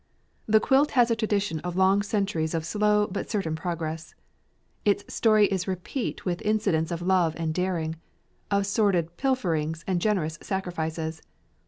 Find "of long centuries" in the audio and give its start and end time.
1.59-2.55